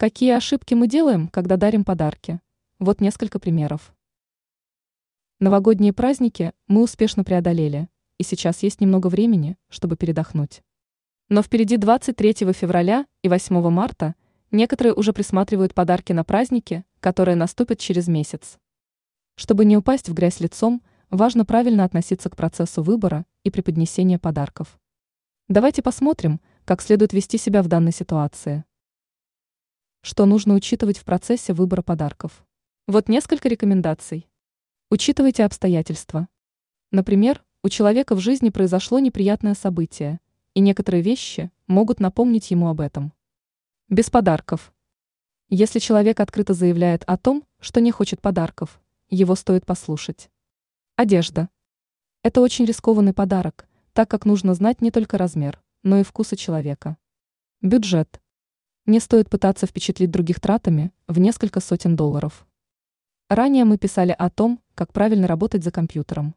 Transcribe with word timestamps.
Какие 0.00 0.30
ошибки 0.30 0.74
мы 0.74 0.86
делаем, 0.86 1.26
когда 1.26 1.56
дарим 1.56 1.82
подарки? 1.82 2.40
Вот 2.78 3.00
несколько 3.00 3.40
примеров. 3.40 3.92
Новогодние 5.40 5.92
праздники 5.92 6.52
мы 6.68 6.84
успешно 6.84 7.24
преодолели, 7.24 7.88
и 8.16 8.22
сейчас 8.22 8.62
есть 8.62 8.80
немного 8.80 9.08
времени, 9.08 9.56
чтобы 9.68 9.96
передохнуть. 9.96 10.62
Но 11.28 11.42
впереди 11.42 11.76
23 11.76 12.32
февраля 12.52 13.06
и 13.22 13.28
8 13.28 13.70
марта 13.70 14.14
некоторые 14.52 14.94
уже 14.94 15.12
присматривают 15.12 15.74
подарки 15.74 16.12
на 16.12 16.22
праздники, 16.22 16.84
которые 17.00 17.34
наступят 17.34 17.80
через 17.80 18.06
месяц. 18.06 18.56
Чтобы 19.34 19.64
не 19.64 19.76
упасть 19.76 20.08
в 20.08 20.14
грязь 20.14 20.38
лицом, 20.38 20.80
важно 21.10 21.44
правильно 21.44 21.82
относиться 21.82 22.30
к 22.30 22.36
процессу 22.36 22.84
выбора 22.84 23.26
и 23.42 23.50
преподнесения 23.50 24.20
подарков. 24.20 24.78
Давайте 25.48 25.82
посмотрим, 25.82 26.40
как 26.64 26.82
следует 26.82 27.12
вести 27.12 27.36
себя 27.36 27.64
в 27.64 27.66
данной 27.66 27.92
ситуации. 27.92 28.64
Что 30.00 30.26
нужно 30.26 30.54
учитывать 30.54 30.96
в 30.98 31.04
процессе 31.04 31.52
выбора 31.52 31.82
подарков? 31.82 32.46
Вот 32.86 33.08
несколько 33.08 33.48
рекомендаций. 33.48 34.28
Учитывайте 34.90 35.44
обстоятельства. 35.44 36.28
Например, 36.92 37.44
у 37.64 37.68
человека 37.68 38.14
в 38.14 38.20
жизни 38.20 38.50
произошло 38.50 39.00
неприятное 39.00 39.54
событие, 39.54 40.20
и 40.54 40.60
некоторые 40.60 41.02
вещи 41.02 41.50
могут 41.66 41.98
напомнить 41.98 42.50
ему 42.52 42.68
об 42.68 42.80
этом. 42.80 43.12
Без 43.88 44.08
подарков. 44.08 44.72
Если 45.48 45.80
человек 45.80 46.20
открыто 46.20 46.54
заявляет 46.54 47.02
о 47.04 47.18
том, 47.18 47.44
что 47.58 47.80
не 47.80 47.90
хочет 47.90 48.22
подарков, 48.22 48.80
его 49.08 49.34
стоит 49.34 49.66
послушать. 49.66 50.30
Одежда. 50.94 51.48
Это 52.22 52.40
очень 52.40 52.66
рискованный 52.66 53.12
подарок, 53.12 53.66
так 53.92 54.08
как 54.08 54.24
нужно 54.24 54.54
знать 54.54 54.80
не 54.80 54.92
только 54.92 55.18
размер, 55.18 55.60
но 55.82 55.98
и 55.98 56.04
вкусы 56.04 56.36
человека. 56.36 56.96
Бюджет. 57.62 58.20
Не 58.88 59.00
стоит 59.00 59.28
пытаться 59.28 59.66
впечатлить 59.66 60.10
других 60.10 60.40
тратами 60.40 60.92
в 61.08 61.18
несколько 61.18 61.60
сотен 61.60 61.94
долларов. 61.94 62.46
Ранее 63.28 63.66
мы 63.66 63.76
писали 63.76 64.16
о 64.18 64.30
том, 64.30 64.62
как 64.74 64.94
правильно 64.94 65.26
работать 65.26 65.62
за 65.62 65.70
компьютером. 65.70 66.34